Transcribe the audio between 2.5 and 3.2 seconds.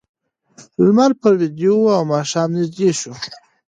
نږدې شو.